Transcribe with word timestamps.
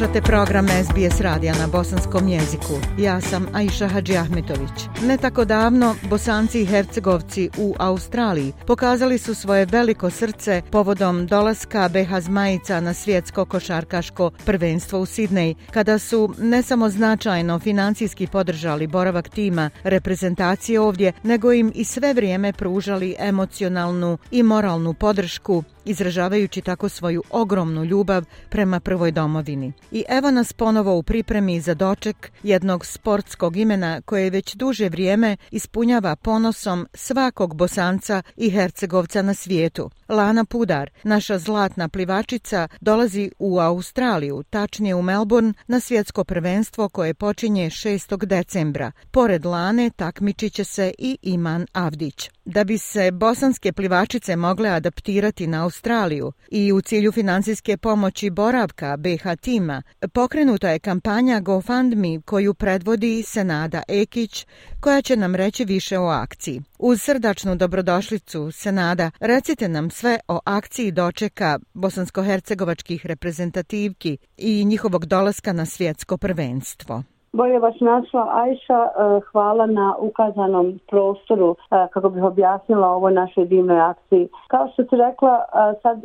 Slušate 0.00 0.22
program 0.22 0.66
SBS 0.68 1.20
radija 1.20 1.54
na 1.58 1.66
bosanskom 1.66 2.28
jeziku. 2.28 2.72
Ja 2.98 3.20
sam 3.20 3.46
Aisha 3.52 3.88
Hadži 3.88 4.16
Ahmetović. 4.16 4.70
Ne 5.02 5.16
tako 5.16 5.44
davno, 5.44 5.94
bosanci 6.10 6.60
i 6.60 6.66
hercegovci 6.66 7.50
u 7.58 7.74
Australiji 7.78 8.52
pokazali 8.66 9.18
su 9.18 9.34
svoje 9.34 9.66
veliko 9.66 10.10
srce 10.10 10.62
povodom 10.70 11.26
dolaska 11.26 11.88
BH 11.88 12.20
Zmajica 12.20 12.80
na 12.80 12.94
svjetsko 12.94 13.44
košarkaško 13.44 14.30
prvenstvo 14.44 15.00
u 15.00 15.06
Sidnej, 15.06 15.54
kada 15.70 15.98
su 15.98 16.34
ne 16.38 16.62
samo 16.62 16.88
značajno 16.88 17.58
financijski 17.58 18.26
podržali 18.26 18.86
boravak 18.86 19.28
tima 19.28 19.70
reprezentacije 19.82 20.80
ovdje, 20.80 21.12
nego 21.22 21.52
im 21.52 21.72
i 21.74 21.84
sve 21.84 22.14
vrijeme 22.14 22.52
pružali 22.52 23.16
emocionalnu 23.18 24.18
i 24.30 24.42
moralnu 24.42 24.94
podršku 24.94 25.64
izražavajući 25.84 26.60
tako 26.60 26.88
svoju 26.88 27.22
ogromnu 27.30 27.84
ljubav 27.84 28.24
prema 28.48 28.80
prvoj 28.80 29.10
domovini. 29.10 29.72
I 29.92 30.04
evo 30.08 30.30
nas 30.30 30.52
ponovo 30.52 30.96
u 30.96 31.02
pripremi 31.02 31.60
za 31.60 31.74
doček 31.74 32.32
jednog 32.42 32.86
sportskog 32.86 33.56
imena 33.56 34.00
koje 34.00 34.30
već 34.30 34.54
duže 34.54 34.88
vrijeme 34.88 35.36
ispunjava 35.50 36.16
ponosom 36.16 36.86
svakog 36.94 37.54
bosanca 37.54 38.22
i 38.36 38.50
hercegovca 38.50 39.22
na 39.22 39.34
svijetu. 39.34 39.90
Lana 40.08 40.44
Pudar, 40.44 40.90
naša 41.02 41.38
zlatna 41.38 41.88
plivačica, 41.88 42.68
dolazi 42.80 43.30
u 43.38 43.58
Australiju, 43.58 44.42
tačnije 44.50 44.94
u 44.94 45.02
Melbourne, 45.02 45.52
na 45.66 45.80
svjetsko 45.80 46.24
prvenstvo 46.24 46.88
koje 46.88 47.14
počinje 47.14 47.70
6. 47.70 48.26
decembra. 48.26 48.92
Pored 49.10 49.44
Lane 49.44 49.90
takmičiće 49.96 50.64
se 50.64 50.92
i 50.98 51.18
Iman 51.22 51.66
Avdić. 51.72 52.30
Da 52.44 52.64
bi 52.64 52.78
se 52.78 53.10
bosanske 53.10 53.72
plivačice 53.72 54.36
mogle 54.36 54.68
adaptirati 54.68 55.46
na 55.46 55.66
Australiju 55.70 56.32
i 56.50 56.72
u 56.72 56.80
cilju 56.80 57.12
financijske 57.12 57.76
pomoći 57.76 58.30
boravka 58.30 58.96
BH 58.96 59.22
tima, 59.40 59.82
pokrenuta 60.12 60.70
je 60.70 60.78
kampanja 60.78 61.40
GoFundMe 61.40 62.20
koju 62.24 62.54
predvodi 62.54 63.22
Senada 63.22 63.82
Ekić, 63.88 64.46
koja 64.80 65.02
će 65.02 65.16
nam 65.16 65.34
reći 65.34 65.64
više 65.64 65.98
o 65.98 66.06
akciji. 66.06 66.62
Uz 66.78 67.02
srdačnu 67.02 67.56
dobrodošlicu, 67.56 68.50
Senada, 68.52 69.10
recite 69.20 69.68
nam 69.68 69.90
sve 69.90 70.18
o 70.28 70.40
akciji 70.44 70.90
dočeka 70.90 71.58
bosansko-hercegovačkih 71.74 73.06
reprezentativki 73.06 74.18
i 74.36 74.64
njihovog 74.64 75.06
dolaska 75.06 75.52
na 75.52 75.66
svjetsko 75.66 76.16
prvenstvo. 76.16 77.02
Bolje 77.32 77.58
vas 77.58 77.74
našla 77.80 78.28
Ajša, 78.32 78.80
eh, 78.84 79.20
hvala 79.32 79.66
na 79.66 79.94
ukazanom 79.98 80.80
prostoru 80.88 81.56
eh, 81.70 81.86
kako 81.92 82.08
bih 82.08 82.22
objasnila 82.22 82.88
ovo 82.88 83.10
našoj 83.10 83.44
divnoj 83.44 83.80
akciji. 83.80 84.28
Kao 84.48 84.68
što 84.72 84.84
ti 84.84 84.96
rekla, 84.96 85.34
eh, 85.38 85.74
sad 85.82 85.98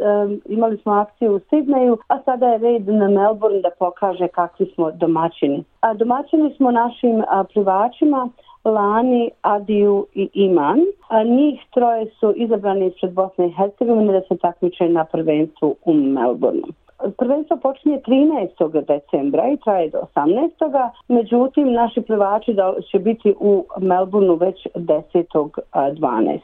imali 0.45 0.77
smo 0.77 0.93
akciju 0.93 1.35
u 1.35 1.39
Sidneju, 1.39 1.97
a 2.07 2.21
sada 2.25 2.47
je 2.47 2.57
red 2.57 2.87
na 2.87 3.07
Melbourne 3.07 3.61
da 3.61 3.69
pokaže 3.79 4.27
kakvi 4.27 4.65
smo 4.65 4.91
domaćini. 4.91 5.63
A 5.81 5.93
domaćini 5.93 6.53
smo 6.57 6.71
našim 6.71 7.23
plivačima, 7.53 8.29
Lani, 8.65 9.31
Adiju 9.41 10.05
i 10.13 10.29
Iman. 10.33 10.79
A 11.07 11.23
njih 11.23 11.59
troje 11.73 12.05
su 12.05 12.33
izabrani 12.35 12.87
ispred 12.87 13.13
Bosne 13.13 13.47
i 13.47 13.51
Hercegovine 13.51 14.13
da 14.13 14.21
se 14.21 14.37
takmiče 14.37 14.89
na 14.89 15.05
prvenstvu 15.05 15.75
u 15.85 15.93
Melbourneu. 15.93 16.84
Prvenstvo 17.17 17.57
počinje 17.57 17.99
13. 18.07 18.85
decembra 18.85 19.47
i 19.47 19.57
traje 19.57 19.89
do 19.89 19.99
18. 20.15 20.89
Međutim, 21.07 21.71
naši 21.71 22.01
plivači 22.01 22.55
će 22.91 22.99
biti 22.99 23.33
u 23.39 23.65
Melbourneu 23.77 24.35
već 24.35 24.67
10. 24.75 25.49
12. 25.73 26.39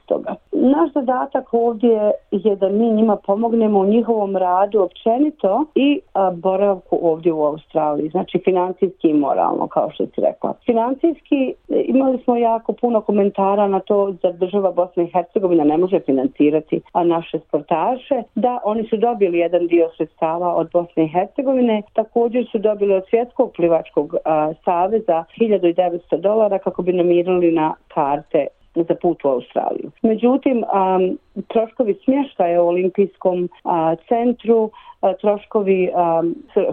Naš 0.51 0.93
zadatak 0.93 1.53
ovdje 1.53 2.11
je 2.31 2.55
da 2.55 2.69
mi 2.69 2.91
njima 2.91 3.15
pomognemo 3.15 3.79
u 3.79 3.85
njihovom 3.85 4.37
radu 4.37 4.81
općenito 4.81 5.65
i 5.75 5.99
boravku 6.33 6.99
ovdje 7.01 7.33
u 7.33 7.43
Australiji. 7.43 8.09
Znači, 8.09 8.39
financijski 8.43 9.09
i 9.09 9.13
moralno, 9.13 9.67
kao 9.67 9.89
što 9.91 10.05
si 10.05 10.21
rekla. 10.21 10.53
Financijski 10.65 11.53
imali 11.69 12.17
smo 12.23 12.35
jako 12.37 12.73
puno 12.73 13.01
komentara 13.01 13.67
na 13.67 13.79
to 13.79 14.11
da 14.11 14.31
država 14.31 14.71
Bosna 14.71 15.03
i 15.03 15.11
Hercegovina 15.13 15.63
ne 15.63 15.77
može 15.77 15.99
financirati 15.99 16.81
naše 17.05 17.39
sportaše, 17.39 18.23
da 18.35 18.59
oni 18.63 18.87
su 18.87 18.97
dobili 18.97 19.37
jedan 19.37 19.67
dio 19.67 19.89
sredstava 19.97 20.50
od 20.53 20.69
Bosne 20.73 21.03
i 21.03 21.07
Hercegovine. 21.07 21.81
Također 21.93 22.45
su 22.51 22.57
dobili 22.57 22.93
od 22.93 23.03
svjetskog 23.09 23.51
plivačkog 23.55 24.15
a, 24.25 24.53
saveza 24.65 25.23
1900 25.39 26.21
dolara 26.21 26.59
kako 26.59 26.81
bi 26.81 26.93
namirali 26.93 27.51
na 27.51 27.73
karte 27.87 28.47
za 28.75 28.95
put 29.01 29.25
u 29.25 29.27
Australiju. 29.27 29.91
Međutim, 30.01 30.57
um, 30.57 31.17
troškovi 31.47 31.99
smještaja 32.03 32.63
u 32.63 32.67
olimpijskom 32.67 33.49
a, 33.63 33.95
centru, 34.07 34.69
a, 35.01 35.13
troškovi 35.13 35.91
a, 35.95 36.23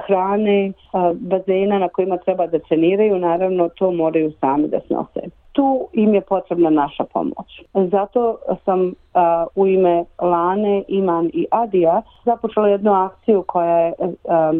hrane, 0.06 0.72
a, 0.92 1.12
bazena 1.14 1.78
na 1.78 1.88
kojima 1.88 2.16
treba 2.16 2.46
da 2.46 2.58
treniraju, 2.58 3.18
naravno 3.18 3.68
to 3.68 3.90
moraju 3.90 4.32
sami 4.40 4.68
da 4.68 4.80
snose 4.80 5.20
tu 5.58 5.88
im 5.92 6.14
je 6.14 6.20
potrebna 6.20 6.70
naša 6.70 7.04
pomoć. 7.04 7.62
Zato 7.74 8.36
sam 8.64 8.94
a, 9.14 9.46
u 9.56 9.66
ime 9.66 10.04
Lane, 10.18 10.84
Iman 10.88 11.30
i 11.32 11.46
Adija 11.50 12.02
započela 12.24 12.68
jednu 12.68 12.92
akciju 12.92 13.44
koja 13.46 13.78
je 13.78 13.92
a, 14.28 14.52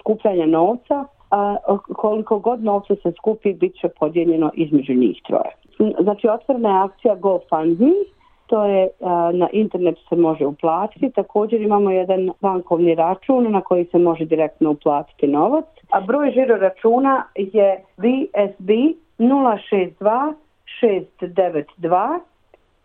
skupljanje 0.00 0.46
novca. 0.46 1.04
A, 1.30 1.56
koliko 1.96 2.38
god 2.38 2.64
novca 2.64 2.94
se 3.02 3.12
skupi, 3.12 3.52
bit 3.52 3.74
će 3.80 3.88
podijeljeno 3.88 4.50
između 4.54 4.94
njih 4.94 5.22
troje. 5.26 5.52
Znači, 6.00 6.28
otvorena 6.28 6.68
je 6.68 6.84
akcija 6.84 7.14
GoFundMe, 7.14 7.92
to 8.46 8.64
je 8.64 8.88
a, 9.00 9.30
na 9.34 9.48
internetu 9.52 10.00
se 10.08 10.16
može 10.16 10.46
uplatiti. 10.46 11.10
Također 11.10 11.60
imamo 11.60 11.90
jedan 11.90 12.30
bankovni 12.40 12.94
račun 12.94 13.52
na 13.52 13.60
koji 13.60 13.84
se 13.84 13.98
može 13.98 14.24
direktno 14.24 14.70
uplatiti 14.70 15.26
novac. 15.26 15.66
A 15.90 16.00
broj 16.00 16.30
žiro 16.30 16.56
računa 16.56 17.24
je 17.34 17.84
VSB 17.96 18.70
062 19.18 20.32
692 20.82 22.20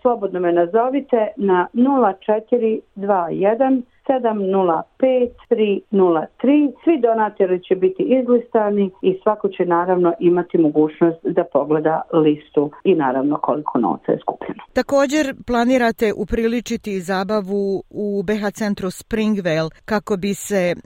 slobodno 0.02 0.40
me 0.40 0.52
nazovite 0.52 1.28
na 1.36 1.66
0421 1.72 3.82
705-303. 4.08 6.72
Svi 6.84 7.00
donatori 7.00 7.62
će 7.62 7.74
biti 7.74 8.02
izlistani 8.02 8.90
i 9.02 9.18
svako 9.22 9.48
će 9.48 9.66
naravno 9.66 10.12
imati 10.20 10.58
mogućnost 10.58 11.18
da 11.22 11.44
pogleda 11.52 12.02
listu 12.12 12.70
i 12.84 12.94
naravno 12.94 13.38
koliko 13.38 13.78
novca 13.78 14.12
je 14.12 14.18
skupljeno. 14.18 14.62
Također 14.72 15.34
planirate 15.46 16.12
upriličiti 16.16 17.00
zabavu 17.00 17.82
u 17.90 18.22
BH 18.22 18.50
centru 18.52 18.90
Springvale 18.90 19.70
kako 19.84 20.16
bi 20.16 20.34
se 20.34 20.74
e, 20.74 20.76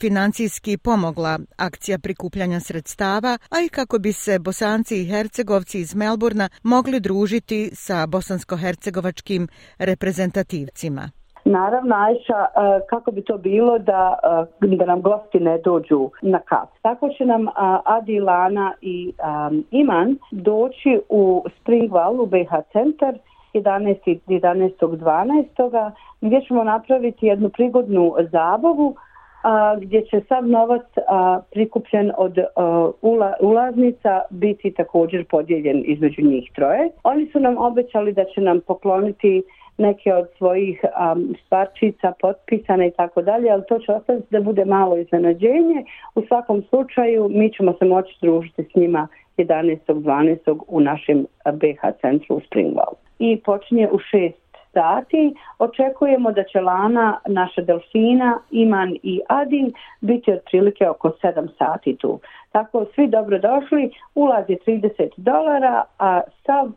financijski 0.00 0.78
pomogla 0.78 1.38
akcija 1.56 1.98
prikupljanja 1.98 2.60
sredstava, 2.60 3.38
a 3.50 3.56
i 3.66 3.68
kako 3.68 3.98
bi 3.98 4.12
se 4.12 4.38
bosanci 4.38 5.02
i 5.02 5.04
hercegovci 5.04 5.80
iz 5.80 5.94
Melburna 5.94 6.48
mogli 6.62 7.00
družiti 7.00 7.70
sa 7.72 8.06
bosansko-hercegovačkim 8.06 9.48
reprezentativcima. 9.78 11.10
Naravno, 11.48 11.94
Ajša, 11.94 12.40
e, 12.44 12.80
kako 12.90 13.10
bi 13.10 13.22
to 13.22 13.38
bilo 13.38 13.78
da, 13.78 14.18
e, 14.60 14.76
da 14.76 14.84
nam 14.84 15.02
gosti 15.02 15.40
ne 15.40 15.58
dođu 15.58 16.10
na 16.22 16.38
kap. 16.38 16.68
Tako 16.82 17.08
će 17.08 17.24
nam 17.24 17.48
e, 17.48 17.50
Adi, 17.84 18.20
Lana 18.20 18.72
i 18.80 19.12
um, 19.48 19.64
Iman 19.70 20.16
doći 20.30 21.00
u 21.08 21.44
Springval 21.60 22.20
u 22.20 22.26
BH 22.26 22.50
centar 22.72 23.14
11. 23.54 24.18
11. 24.26 24.70
12. 24.80 25.90
gdje 26.20 26.40
ćemo 26.40 26.64
napraviti 26.64 27.26
jednu 27.26 27.48
prigodnu 27.48 28.14
zabavu 28.32 28.94
a, 29.42 29.76
gdje 29.76 30.02
će 30.02 30.20
sav 30.28 30.48
novac 30.48 30.86
a, 31.08 31.40
prikupljen 31.52 32.12
od 32.16 32.38
a, 32.38 32.90
ula, 33.02 33.32
ulaznica 33.40 34.20
biti 34.30 34.70
također 34.70 35.24
podijeljen 35.24 35.82
između 35.86 36.22
njih 36.22 36.50
troje. 36.54 36.90
Oni 37.02 37.30
su 37.32 37.40
nam 37.40 37.58
obećali 37.58 38.12
da 38.12 38.24
će 38.24 38.40
nam 38.40 38.60
pokloniti 38.60 39.42
neke 39.78 40.14
od 40.14 40.28
svojih 40.38 40.84
um, 40.84 41.34
stvarčica 41.44 42.12
potpisane 42.20 42.88
i 42.88 42.90
tako 42.90 43.22
dalje, 43.22 43.50
ali 43.50 43.62
to 43.68 43.78
će 43.78 43.92
ostati 43.92 44.22
da 44.30 44.40
bude 44.40 44.64
malo 44.64 44.96
iznenađenje. 44.96 45.84
U 46.14 46.22
svakom 46.28 46.62
slučaju 46.68 47.28
mi 47.28 47.52
ćemo 47.52 47.72
se 47.78 47.84
moći 47.84 48.18
družiti 48.22 48.64
s 48.72 48.74
njima 48.74 49.08
11. 49.36 49.78
12. 49.86 50.60
u 50.68 50.80
našem 50.80 51.26
BH 51.52 52.00
centru 52.00 52.36
u 52.36 52.40
Springwell. 52.40 52.94
I 53.18 53.40
počinje 53.44 53.88
u 53.92 53.98
6 53.98 54.32
sati. 54.76 55.34
Očekujemo 55.58 56.32
da 56.32 56.44
će 56.44 56.60
Lana, 56.60 57.20
naša 57.26 57.62
delfina, 57.62 58.38
Iman 58.50 58.96
i 59.02 59.20
Adin 59.28 59.72
biti 60.00 60.32
otprilike 60.32 60.88
oko 60.88 61.08
7 61.22 61.48
sati 61.58 61.96
tu. 61.96 62.20
Tako 62.52 62.86
svi 62.94 63.06
dobrodošli, 63.06 63.90
ulaz 64.14 64.44
je 64.48 64.58
30 64.66 65.08
dolara, 65.16 65.84
a 65.98 66.20
sav, 66.46 66.70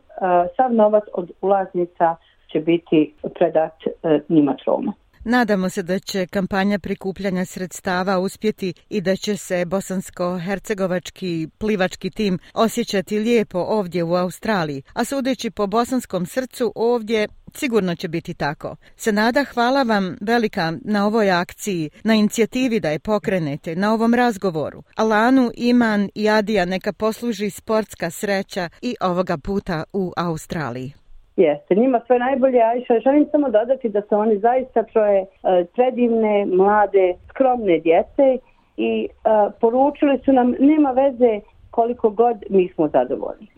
sav 0.56 0.74
novac 0.74 1.04
od 1.12 1.30
ulaznica 1.40 2.16
će 2.52 2.60
biti 2.60 3.14
predat 3.38 3.74
e, 3.86 4.20
njima 4.28 4.56
troma. 4.64 4.92
Nadamo 5.24 5.68
se 5.68 5.82
da 5.82 5.98
će 5.98 6.26
kampanja 6.26 6.78
prikupljanja 6.78 7.44
sredstava 7.44 8.18
uspjeti 8.18 8.74
i 8.88 9.00
da 9.00 9.16
će 9.16 9.36
se 9.36 9.64
bosansko-hercegovački 9.66 11.48
plivački 11.58 12.10
tim 12.10 12.38
osjećati 12.54 13.18
lijepo 13.18 13.58
ovdje 13.58 14.04
u 14.04 14.14
Australiji, 14.14 14.82
a 14.94 15.04
sudeći 15.04 15.50
po 15.50 15.66
bosanskom 15.66 16.26
srcu 16.26 16.72
ovdje 16.74 17.28
Sigurno 17.54 17.94
će 17.94 18.08
biti 18.08 18.34
tako. 18.34 18.76
Senada, 18.96 19.44
hvala 19.44 19.82
vam 19.82 20.16
velika 20.20 20.72
na 20.84 21.06
ovoj 21.06 21.30
akciji, 21.30 21.90
na 22.04 22.14
inicijativi 22.14 22.80
da 22.80 22.90
je 22.90 22.98
pokrenete, 22.98 23.76
na 23.76 23.92
ovom 23.92 24.14
razgovoru. 24.14 24.82
Alanu, 24.96 25.50
Iman 25.54 26.08
i 26.14 26.28
Adija 26.28 26.64
neka 26.64 26.92
posluži 26.92 27.50
sportska 27.50 28.10
sreća 28.10 28.68
i 28.82 28.96
ovoga 29.00 29.38
puta 29.38 29.84
u 29.92 30.12
Australiji. 30.16 30.99
Jeste, 31.40 31.74
njima 31.74 32.00
sve 32.06 32.18
najbolje, 32.18 32.62
Ajša. 32.62 33.00
Želim 33.00 33.26
samo 33.30 33.50
dodati 33.50 33.88
da 33.88 34.02
su 34.02 34.14
oni 34.14 34.38
zaista 34.38 34.82
troje 34.82 35.20
e, 35.20 35.26
predivne, 35.74 36.46
mlade, 36.46 37.14
skromne 37.28 37.78
djece 37.78 38.38
i 38.76 39.08
uh, 39.08 39.52
poručili 39.60 40.20
su 40.24 40.32
nam 40.32 40.54
nema 40.60 40.90
veze 40.90 41.40
koliko 41.70 42.10
god 42.10 42.36
mi 42.50 42.68
smo 42.74 42.88
zadovoljni. 42.88 43.48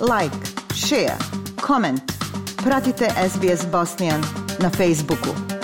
Like, 0.00 0.36
share, 0.86 1.18
comment. 1.66 2.02
Pratite 2.64 3.04
SBS 3.28 3.72
Bosnian 3.72 4.20
na 4.62 4.70
Facebooku. 4.70 5.55